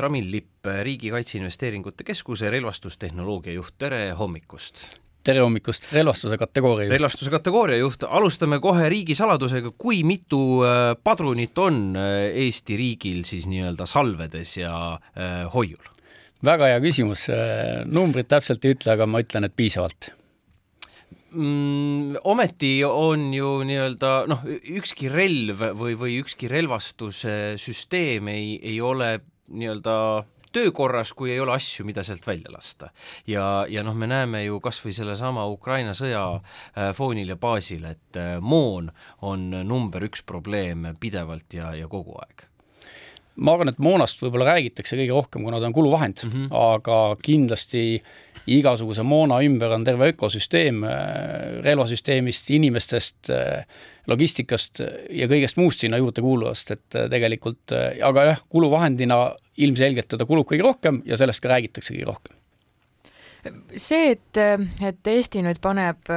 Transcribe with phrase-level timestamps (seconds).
[0.00, 4.82] Ramil Lipp, Riigi Kaitseinvesteeringute Keskuse relvastustehnoloogia juht, tere hommikust!
[5.24, 6.94] tere hommikust, relvastuse kategooria juht.
[6.96, 13.44] relvastuse kategooria juht, alustame kohe riigisaladusega, kui mitu äh, padrunit on äh, Eesti riigil siis
[13.50, 15.90] nii-öelda salvedes ja äh, hoiul?
[16.44, 17.26] väga hea küsimus,
[17.92, 20.08] numbrit täpselt ei ütle, aga ma ütlen, et piisavalt
[21.34, 22.16] mm,.
[22.24, 24.46] ometi on ju nii-öelda noh,
[24.80, 29.18] ükski relv või, või ükski relvastuse süsteem ei, ei ole
[29.50, 32.90] nii-öelda töökorras, kui ei ole asju, mida sealt välja lasta.
[33.26, 37.84] ja, ja noh, me näeme ju kas või sellesama Ukraina sõja äh, foonil ja baasil,
[37.84, 38.90] et äh, moon
[39.22, 42.50] on number üks probleem pidevalt ja, ja kogu aeg
[43.40, 46.48] ma arvan, et moonast võib-olla räägitakse kõige rohkem, kuna ta on kuluvahend mm, -hmm.
[46.76, 48.02] aga kindlasti
[48.50, 50.96] igasuguse moona ümber on terve ökosüsteem äh,
[51.66, 53.30] relvasüsteemist, inimestest,
[54.10, 54.82] logistikast
[55.14, 59.20] ja kõigest muust sinna juurde kuuluvast, et tegelikult, aga jah, kuluvahendina
[59.60, 62.36] ilmselgelt teda kulub kõige rohkem ja sellest ka räägitakse kõige rohkem.
[63.76, 64.40] see, et,
[64.82, 66.10] et Eesti nüüd paneb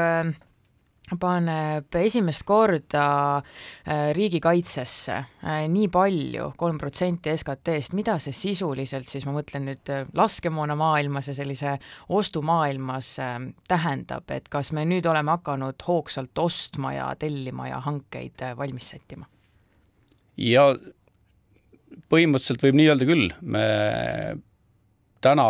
[1.19, 3.05] paneb esimest korda
[3.37, 9.91] äh, riigikaitsesse äh, nii palju, kolm protsenti SKT-st, mida see sisuliselt siis, ma mõtlen nüüd
[9.91, 11.75] äh, laskemoona maailmas ja sellise
[12.09, 13.13] ostumaailmas
[13.67, 19.27] tähendab, et kas me nüüd oleme hakanud hoogsalt ostma ja tellima ja hankeid valmis sättima?
[20.39, 20.71] ja
[22.09, 23.67] põhimõtteliselt võib nii öelda küll, me
[25.23, 25.47] täna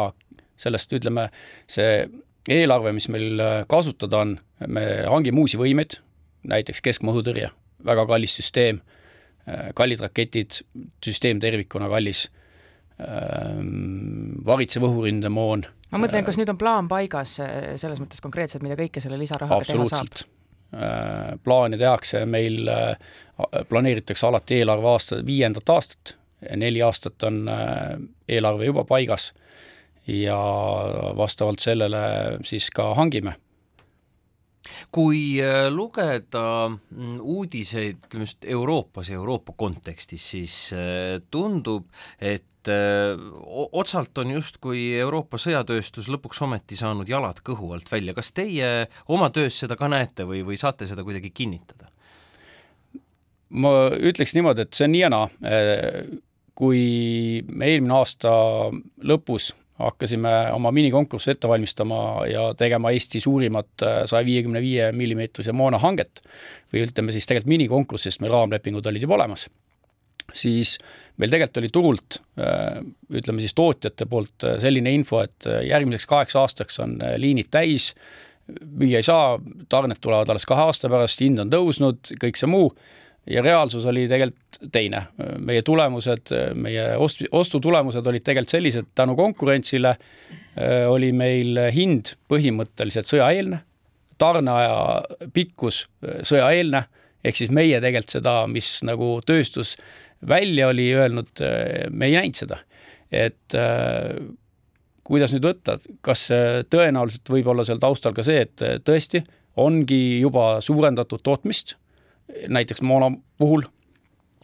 [0.59, 1.29] sellest, ütleme,
[1.69, 2.03] see
[2.49, 3.41] eelarve, mis meil
[3.71, 5.97] kasutada on, me hangime uusi võimeid,
[6.49, 7.49] näiteks keskmaa õhutõrje,
[7.85, 8.81] väga kallis süsteem,
[9.75, 10.61] kallid raketid,
[11.03, 12.25] süsteem tervikuna kallis,
[14.47, 15.65] varitsev õhuründemoon.
[15.91, 19.87] ma mõtlen, kas nüüd on plaan paigas selles mõttes konkreetselt, mida kõike selle lisarahaga teha
[19.91, 20.25] saab?
[21.43, 22.69] plaane tehakse, meil
[23.69, 26.15] planeeritakse alati eelarve aasta, viiendat aastat
[26.55, 29.31] neli aastat on äh, eelarve juba paigas
[30.07, 30.37] ja
[31.17, 32.03] vastavalt sellele
[32.43, 33.37] siis ka hangime.
[34.95, 41.89] Kui äh, lugeda mm, uudiseid, just Euroopas ja Euroopa kontekstis, siis äh, tundub,
[42.21, 42.47] et
[43.75, 49.27] otsalt on justkui Euroopa sõjatööstus lõpuks ometi saanud jalad kõhu alt välja, kas teie oma
[49.35, 51.89] töös seda ka näete või, või saate seda kuidagi kinnitada?
[53.53, 55.27] ma ütleks niimoodi, et see on nii ja naa.
[56.57, 56.79] Kui
[57.49, 58.31] me eelmine aasta
[59.03, 59.51] lõpus
[59.87, 61.99] hakkasime oma minikonkurssi ette valmistama
[62.29, 66.21] ja tegema Eesti suurimat äh, saja viiekümne viie millimeetrise moona hanget.
[66.73, 69.45] või ütleme siis tegelikult minikonkurssi, sest meil raamlepingud olid juba olemas,
[70.33, 70.77] siis
[71.21, 72.81] meil tegelikult oli turult, äh,
[73.13, 77.93] ütleme siis tootjate poolt äh, selline info, et järgmiseks kaheks aastaks on liinid täis,
[78.49, 79.37] müüa ei saa,
[79.69, 82.73] tarned tulevad alles kahe aasta pärast, hind on tõusnud, kõik see muu
[83.29, 85.05] ja reaalsus oli tegelikult teine.
[85.39, 93.09] meie tulemused, meie ost-, ostutulemused olid tegelikult sellised, tänu konkurentsile äh, oli meil hind põhimõtteliselt
[93.09, 93.63] sõjaeelne,
[94.21, 96.85] tarneaja pikkus äh, sõjaeelne,
[97.23, 99.77] ehk siis meie tegelikult seda, mis nagu tööstus
[100.27, 102.63] välja oli öelnud, äh, me ei näinud seda.
[103.13, 103.53] et
[105.05, 106.23] kuidas nüüd võtta, kas
[106.73, 109.21] tõenäoliselt võib olla seal taustal ka see, et tõesti
[109.61, 111.75] ongi juba suurendatud tootmist
[112.47, 113.63] näiteks moona puhul.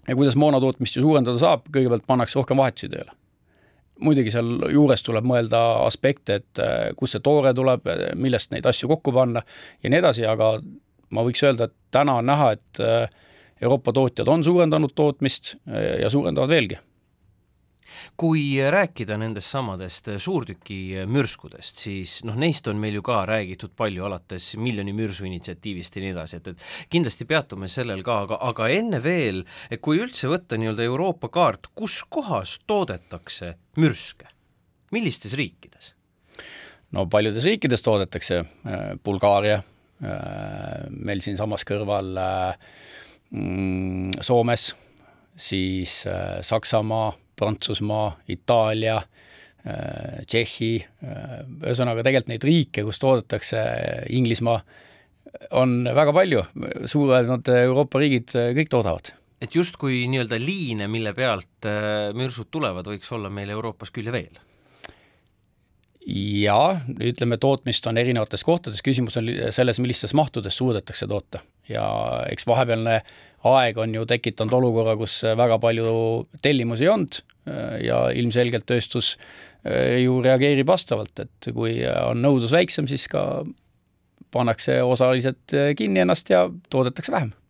[0.08, 3.12] ja kuidas moona tootmist ju suurendada saab, kõigepealt pannakse rohkem vahetusi tööle.
[4.00, 8.88] muidugi seal juures tuleb mõelda aspekte, et äh, kust see toore tuleb, millest neid asju
[8.88, 9.44] kokku panna
[9.84, 10.60] ja nii edasi, aga
[11.10, 13.10] ma võiks öelda, et täna on näha, et äh,
[13.62, 16.80] Euroopa tootjad on suurendanud tootmist äh, ja suurendavad veelgi
[18.20, 24.52] kui rääkida nendest samadest suurtükimürskudest, siis noh, neist on meil ju ka räägitud palju, alates
[24.58, 29.04] miljoni mürsu initsiatiivist ja nii edasi, et, et kindlasti peatume sellel ka, aga, aga enne
[29.04, 29.46] veel,
[29.82, 34.30] kui üldse võtta nii-öelda Euroopa kaart, kus kohas toodetakse mürske,
[34.92, 35.96] millistes riikides?
[36.92, 39.62] no paljudes riikides toodetakse, äh, Bulgaaria,
[40.04, 42.70] äh, meil siinsamas kõrval äh,
[43.32, 44.72] mm, Soomes,
[45.40, 46.02] siis
[46.44, 53.64] Saksamaa, Prantsusmaa, Itaalia, äh, Tšehhi, äh, ühesõnaga tegelikult neid riike, kus toodetakse
[54.16, 54.60] Inglismaa,
[55.56, 56.44] on väga palju,
[56.90, 59.14] suuremad Euroopa riigid kõik toodavad.
[59.40, 64.16] Et justkui nii-öelda liine, mille pealt äh, mürsud tulevad, võiks olla meil Euroopas küll ja
[64.16, 64.40] veel?
[66.10, 71.44] jaa, ütleme, tootmist on erinevates kohtades, küsimus on selles, millistes mahtudes suudetakse toota.
[71.70, 71.86] Ja
[72.32, 73.02] eks vahepealne
[73.48, 75.92] aeg on ju tekitanud olukorra, kus väga palju
[76.44, 77.22] tellimusi ei olnud
[77.82, 79.16] ja ilmselgelt tööstus
[79.66, 83.46] äh, ju reageerib vastavalt, et kui on nõudlus väiksem, siis ka
[84.30, 87.32] pannakse osaliselt kinni ennast ja toodetakse vähem.
[87.34, 87.49] Äh,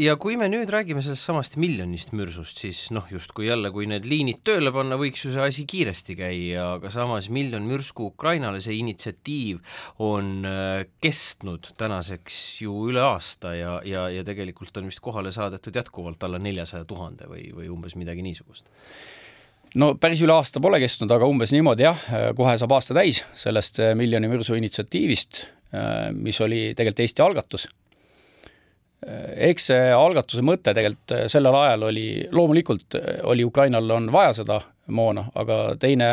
[0.00, 4.06] ja kui me nüüd räägime sellest samast miljonist mürsust, siis noh, justkui jälle, kui need
[4.08, 8.78] liinid tööle panna, võiks ju see asi kiiresti käia, aga samas miljon mürsku Ukrainale, see
[8.80, 9.60] initsiatiiv
[10.06, 15.76] on äh, kestnud tänaseks ju üle aasta ja, ja, ja tegelikult on vist kohale saadetud
[15.76, 18.72] jätkuvalt alla neljasaja tuhande või, või umbes midagi niisugust.
[19.76, 22.00] No päris üle aasta pole kestnud, aga umbes niimoodi jah,
[22.38, 25.44] kohe saab aasta täis sellest äh, miljoni mürsu initsiatiivist,
[26.16, 27.68] mis oli tegelikult Eesti algatus
[29.00, 32.06] eks see algatuse mõte tegelikult äh, sellel ajal oli,
[32.36, 34.60] loomulikult äh, oli Ukrainal on vaja seda
[34.92, 36.08] moona, aga teine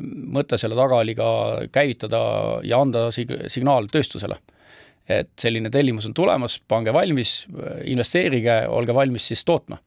[0.00, 1.28] mõte selle taga oli ka
[1.72, 2.20] käivitada
[2.64, 4.38] ja anda sig-, signaal tööstusele.
[5.10, 7.46] et selline tellimus on tulemas, pange valmis,
[7.84, 9.80] investeerige, olge valmis siis tootma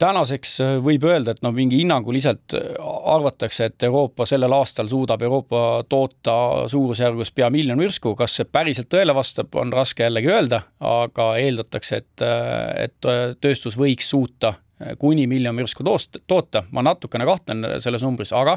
[0.00, 2.72] tänaseks äh, võib öelda, et noh, mingi hinnanguliselt äh,
[3.12, 6.36] arvatakse, et Euroopa sellel aastal suudab Euroopa toota
[6.70, 10.62] suurusjärgus pea miljon mürsku, kas see päriselt tõele vastab, on raske jällegi öelda,
[10.92, 13.10] aga eeldatakse, et, äh, et
[13.40, 14.54] tööstus võiks suuta
[14.98, 18.56] kuni miljon mürsku toost-, toota, ma natukene kahtlen selles numbris, aga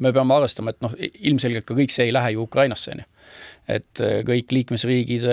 [0.00, 0.94] me peame arvestama, et noh,
[1.28, 3.08] ilmselgelt ka kõik see ei lähe ju Ukrainasse, on ju.
[3.76, 5.26] et kõik liikmesriigid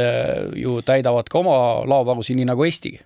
[0.59, 1.55] ju täidavad ka oma
[1.87, 2.99] laovarusid, nii nagu Eestigi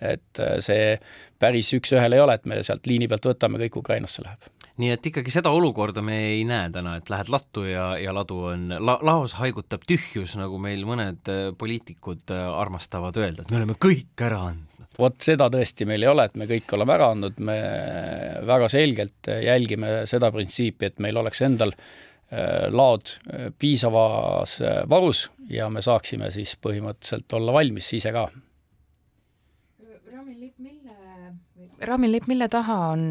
[0.00, 0.96] et äh, see
[1.40, 4.50] päris üks-ühele ei ole, et me sealt liini pealt võtame, kõik Ukrainasse läheb.
[4.82, 8.40] nii et ikkagi seda olukorda me ei näe täna, et lähed lattu ja, ja ladu
[8.50, 13.62] on la,, laos haigutab tühjus, nagu meil mõned äh, poliitikud äh, armastavad öelda, et me
[13.62, 17.08] oleme kõik ära andnud vot seda tõesti meil ei ole, et me kõik oleme ära
[17.10, 17.56] andnud, me
[18.46, 21.74] väga selgelt jälgime seda printsiipi, et meil oleks endal
[22.70, 23.10] laod
[23.58, 24.56] piisavas
[24.90, 28.28] varus ja me saaksime siis põhimõtteliselt olla valmis ise ka
[31.82, 33.02] Ramin Lipp, mille taha on,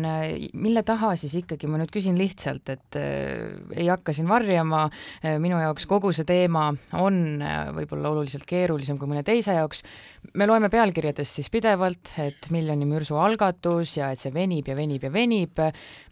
[0.54, 5.36] mille taha siis ikkagi, ma nüüd küsin lihtsalt, et äh, ei hakka siin varjama äh,,
[5.44, 9.84] minu jaoks kogu see teema on äh, võib-olla oluliselt keerulisem kui mõne teise jaoks,
[10.34, 15.04] me loeme pealkirjadest siis pidevalt, et miljoni mürsu algatus ja et see venib ja venib
[15.06, 15.62] ja venib,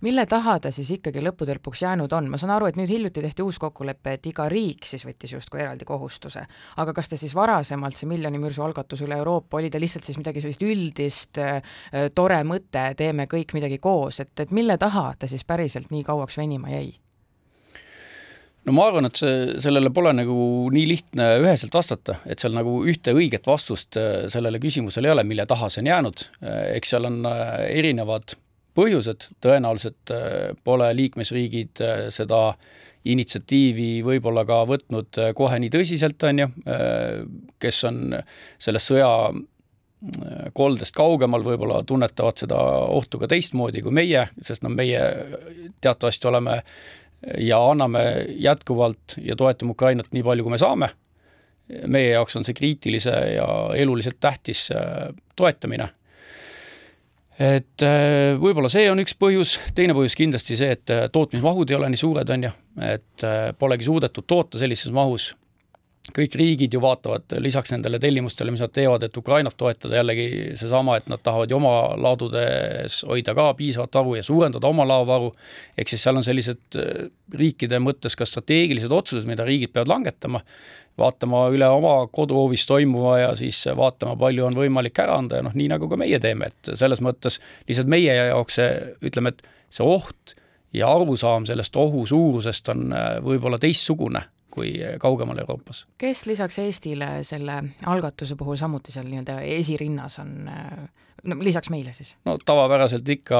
[0.05, 3.23] mille taha ta siis ikkagi lõppude lõpuks jäänud on, ma saan aru, et nüüd hiljuti
[3.23, 6.45] tehti uus kokkulepe, et iga riik siis võttis justkui eraldi kohustuse,
[6.83, 10.19] aga kas ta siis varasemalt, see miljoni mürsu algatus üle Euroopa, oli ta lihtsalt siis
[10.21, 11.41] midagi sellist üldist,
[12.15, 16.37] tore mõte, teeme kõik midagi koos, et, et mille taha ta siis päriselt nii kauaks
[16.41, 16.91] venima jäi?
[18.67, 20.35] No ma arvan, et see, sellele pole nagu
[20.73, 25.25] nii lihtne üheselt vastata, et seal nagu ühte õiget vastust äh, sellele küsimusele ei ole,
[25.27, 26.25] mille taha see on jäänud.
[26.43, 28.35] Äh, eks seal on äh, erinevad
[28.77, 30.13] põhjused, tõenäoliselt
[30.63, 31.81] pole liikmesriigid
[32.15, 32.53] seda
[33.11, 36.47] initsiatiivi võib-olla ka võtnud kohe nii tõsiselt, on ju,
[37.59, 37.97] kes on
[38.63, 39.09] selles sõja
[40.55, 42.61] koldest kaugemal võib-olla tunnetavad seda
[42.95, 45.03] ohtu ka teistmoodi kui meie, sest noh, meie
[45.83, 46.61] teatavasti oleme
[47.37, 50.89] ja anname jätkuvalt ja toetame Ukrainat nii palju, kui me saame.
[51.87, 53.47] meie jaoks on see kriitilise ja
[53.79, 55.89] eluliselt tähtis äh, toetamine.
[57.39, 61.77] et äh, võib-olla see on üks põhjus, teine põhjus kindlasti see, et äh, tootmismahud ei
[61.77, 62.51] ole nii suured, on ju,
[62.81, 63.27] et
[63.59, 65.31] polegi suudetud toota sellises mahus
[66.09, 70.25] kõik riigid ju vaatavad lisaks nendele tellimustele, mis nad teevad, et Ukrainat toetada, jällegi
[70.57, 75.29] seesama, et nad tahavad ju oma ladudes hoida ka piisavat varu ja suurendada oma laovaru,
[75.77, 77.05] ehk siis seal on sellised äh,
[77.37, 80.41] riikide mõttes ka strateegilised otsused, mida riigid peavad langetama,
[80.99, 85.55] vaatama üle oma koduhoovis toimuva ja siis vaatama, palju on võimalik ära anda ja noh,
[85.55, 87.39] nii nagu ka meie teeme, et selles mõttes
[87.69, 88.69] lihtsalt meie jaoks see,
[89.05, 90.35] ütleme, et see oht
[90.73, 95.85] ja arusaam sellest ohu suurusest on äh, võib-olla teistsugune kui kaugemal Euroopas.
[96.01, 97.57] kes lisaks Eestile selle
[97.89, 100.35] algatuse puhul samuti seal nii-öelda esirinnas on,
[101.23, 102.15] no lisaks meile siis?
[102.25, 103.39] no tavapäraselt ikka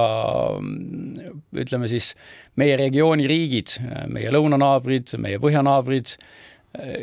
[1.66, 2.14] ütleme siis
[2.62, 3.78] meie regiooni riigid,
[4.12, 6.16] meie lõunanaabrid, meie põhjanaabrid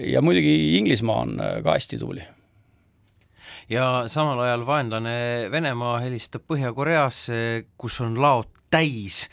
[0.09, 2.25] ja muidugi Inglismaa on ka hästi tubli
[3.69, 5.17] ja samal ajal vaenlane
[5.53, 9.27] Venemaa helistab Põhja-Koreasse, kus on laod täis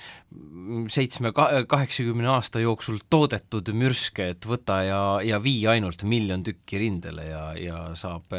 [0.91, 1.31] seitsme,
[1.67, 7.43] kaheksakümne aasta jooksul toodetud mürske, et võta ja, ja vii ainult miljon tükki rindele ja,
[7.59, 8.33] ja saab,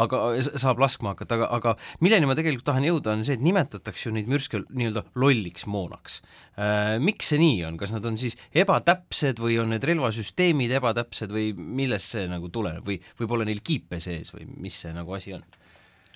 [0.00, 4.08] aga saab laskma hakata, aga, aga milleni ma tegelikult tahan jõuda, on see, et nimetatakse
[4.08, 6.20] ju neid mürske nii-öelda lolliks moonaks
[6.56, 6.98] äh,.
[7.02, 11.50] miks see nii on, kas nad on siis ebatäpsed või on need relvasüsteemid ebatäpsed või
[11.56, 15.36] millest see nagu tuleneb või, või pole neil kiipe sees või mis see nagu asi
[15.36, 15.44] on?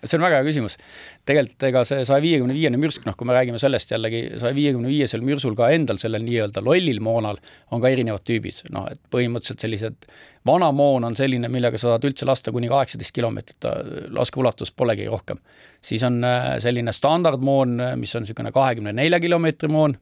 [0.07, 0.77] See on väga hea küsimus.
[1.29, 4.89] tegelikult ega see saja viiekümne viiene mürsk, noh, kui me räägime sellest jällegi, saja viiekümne
[4.91, 7.41] viiesel mürsul ka endal, sellel nii-öelda lollil moonal,
[7.75, 10.11] on ka erinevad tüübid, noh, et põhimõtteliselt sellised,
[10.47, 13.71] vana moon on selline, millega sa saad üldse lasta kuni kaheksateist kilomeetrit,
[14.15, 15.43] laskeulatus polegi rohkem.
[15.83, 19.97] siis on äh, selline standardmoon, mis on niisugune kahekümne nelja kilomeetri moon,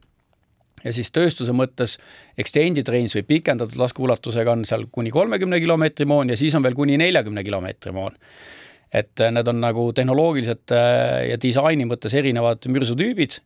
[0.85, 1.97] ja siis tööstuse mõttes
[2.37, 6.77] extended range või pikendatud laskeulatusega on seal kuni kolmekümne kilomeetri moon ja siis on veel
[6.77, 8.17] kuni neljakümne kilomeetri moon
[8.93, 13.39] et need on nagu tehnoloogiliselt ja disaini mõttes erinevad mürsutüübid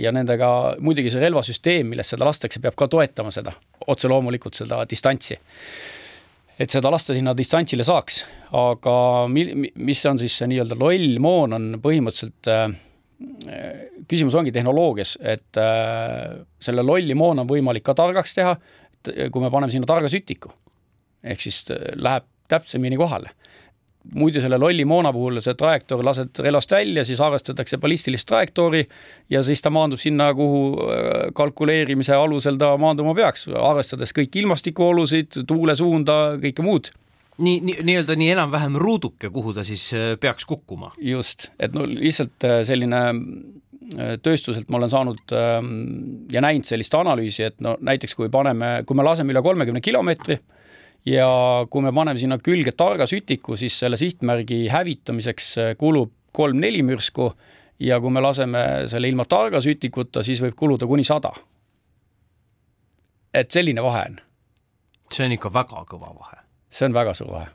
[0.00, 0.48] ja nendega
[0.80, 3.52] muidugi see relvasüsteem, millest seda lastakse, peab ka toetama seda,
[3.86, 5.36] otse loomulikult seda distantsi
[6.58, 8.22] et seda lasta sinna distantsile saaks,
[8.58, 8.94] aga
[9.30, 12.66] mi-, mis on siis see nii-öelda loll moon, on põhimõtteliselt äh,
[14.10, 18.56] küsimus ongi tehnoloogias, et äh, selle lolli moona on võimalik ka targaks teha,
[19.06, 20.50] kui me paneme sinna targa sütiku.
[21.22, 23.30] ehk siis äh, läheb täpsemini kohale
[24.14, 28.84] muidu selle lolli moona puhul see trajektoor lased relvast välja, siis arvestatakse ballistilist trajektoori
[29.30, 35.42] ja siis ta maandub sinna, kuhu äh, kalkuleerimise alusel ta maanduma peaks, arvestades kõiki ilmastikuolusid,
[35.48, 36.92] tuule suunda, kõike muud
[37.38, 40.92] nii, nii, nii-öelda nii enam-vähem ruuduke, kuhu ta siis äh, peaks kukkuma.
[40.98, 43.02] just, et no lihtsalt äh, selline
[44.22, 45.68] tööstuselt ma olen saanud ähm,
[46.32, 50.36] ja näinud sellist analüüsi, et no näiteks kui paneme, kui me laseme üle kolmekümne kilomeetri
[51.06, 51.28] ja
[51.70, 57.30] kui me paneme sinna külge targa sütiku, siis selle sihtmärgi hävitamiseks äh, kulub kolm-neli mürsku
[57.80, 61.32] ja kui me laseme selle ilma targa sütikuta, siis võib kuluda kuni sada.
[63.34, 64.18] et selline vahe on.
[65.12, 66.42] see on ikka väga kõva vahe.
[66.70, 67.48] see on väga suur vahe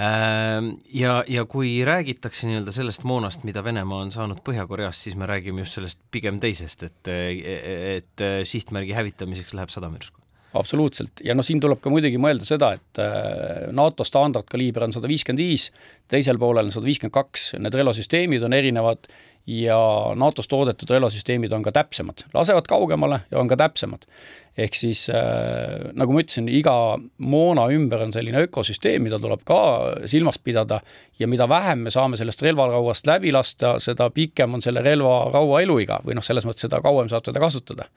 [0.00, 5.26] ähm, ja, ja kui räägitakse nii-öelda sellest moonast, mida Venemaa on saanud Põhja-Koreast, siis me
[5.26, 10.23] räägime just sellest pigem teisest, et, et sihtmärgi hävitamiseks läheb sada mürsku
[10.54, 15.10] absoluutselt, ja noh, siin tuleb ka muidugi mõelda seda, et äh, NATO standardkaliiber on sada
[15.10, 15.68] viiskümmend viis,
[16.10, 19.08] teisel poolel on sada viiskümmend kaks, need relvasüsteemid on erinevad
[19.46, 19.78] ja
[20.16, 24.06] NATO-s toodetud relvasüsteemid on ka täpsemad, lasevad kaugemale ja on ka täpsemad.
[24.56, 26.74] ehk siis äh, nagu ma ütlesin, iga
[27.18, 29.58] moona ümber on selline ökosüsteem, mida tuleb ka
[30.06, 30.80] silmas pidada
[31.18, 35.98] ja mida vähem me saame sellest relvarauast läbi lasta, seda pikem on selle relvaraua eluiga
[36.06, 37.90] või noh, selles mõttes seda kauem saab teda kasutada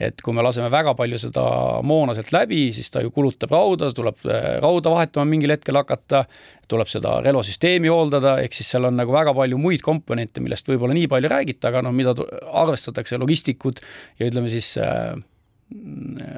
[0.00, 1.44] et kui me laseme väga palju seda
[1.86, 6.24] moona sealt läbi, siis ta ju kulutab rauda, tuleb äh, rauda vahetama mingil hetkel hakata,
[6.70, 10.96] tuleb seda relvasüsteemi hooldada, ehk siis seal on nagu väga palju muid komponente, millest võib-olla
[10.96, 12.14] nii palju ei räägita, aga noh, mida
[12.64, 13.82] arvestatakse logistikud
[14.20, 15.14] ja ütleme siis äh,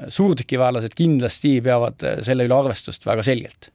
[0.09, 3.71] suurtükiväelased kindlasti peavad äh, selle üle arvestust väga selgelt.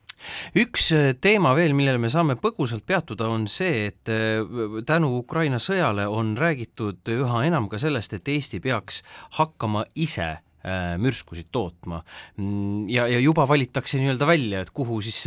[0.58, 4.42] Üks äh, teema veel, millele me saame põgusalt peatuda, on see, et äh,
[4.88, 9.02] tänu Ukraina sõjale on räägitud üha enam ka sellest, et Eesti peaks
[9.38, 10.36] hakkama ise
[11.02, 12.00] mürskusid tootma
[12.90, 15.24] ja, ja juba valitakse nii-öelda välja, et kuhu siis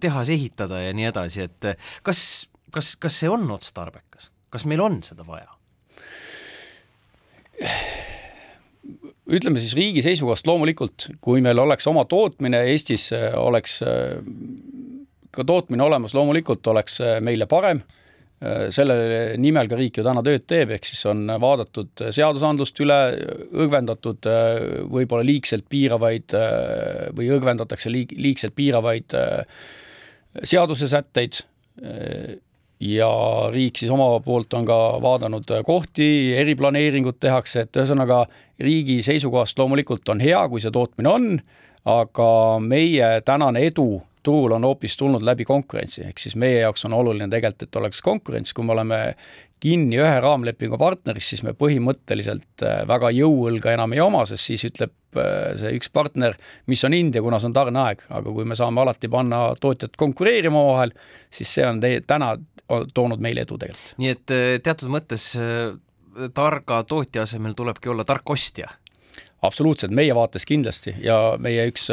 [0.00, 1.70] tehas ehitada ja nii edasi, et
[2.06, 2.20] kas,
[2.70, 5.50] kas, kas see on otstarbekas, kas meil on seda vaja?
[9.30, 14.18] ütleme siis riigi seisukohast loomulikult, kui meil oleks oma tootmine Eestis, äh, oleks äh,
[15.30, 17.84] ka tootmine olemas, loomulikult oleks äh, meile parem.
[18.72, 18.94] Selle
[19.36, 22.98] nimel ka riik ju täna tööd teeb, ehk siis on vaadatud seadusandlust üle,
[23.52, 24.28] õgvendatud
[24.88, 26.32] võib-olla liigselt piiravaid
[27.18, 29.12] või õgvendatakse liig-, liigselt piiravaid
[30.40, 31.42] seadusesätteid
[32.80, 33.10] ja
[33.52, 38.24] riik siis oma poolt on ka vaadanud kohti, eriplaneeringud tehakse, et ühesõnaga
[38.60, 41.26] riigi seisukohast loomulikult on hea, kui see tootmine on,
[41.88, 42.30] aga
[42.64, 47.28] meie tänane edu turul on hoopis tulnud läbi konkurentsi, ehk siis meie jaoks on oluline
[47.30, 49.00] tegelikult, et oleks konkurents, kui me oleme
[49.60, 54.64] kinni ühe raamlepingu partneris, siis me põhimõtteliselt äh, väga jõuõlga enam ei oma, sest siis
[54.70, 56.36] ütleb äh, see üks partner,
[56.70, 59.96] mis on hind ja kuna see on tarneaeg, aga kui me saame alati panna tootjad
[60.00, 60.94] konkureerima omavahel,
[61.32, 62.34] siis see on täna
[62.94, 63.94] toonud meile edu tegelikult.
[64.00, 65.32] nii et äh, teatud mõttes
[66.34, 68.70] targa tootja asemel tulebki olla tark ostja.
[69.46, 70.92] Absoluutselt, meie vaates kindlasti.
[71.00, 71.86] Ja meie üks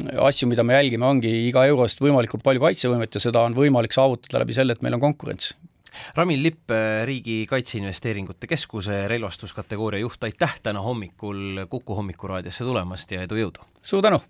[0.00, 3.94] põhiasju, mida me jälgime, ongi iga euro eest võimalikult palju kaitsevõimet ja seda on võimalik
[3.94, 5.54] saavutada läbi selle, et meil on konkurents
[6.16, 6.72] Ramil Lipp,
[7.06, 13.68] Riigi Kaitseinvesteeringute Keskuse relvastuskategooria juht, aitäh täna hommikul Kuku hommikuraadiosse tulemast ja edu, jõudu!
[13.82, 14.24] suur tänu!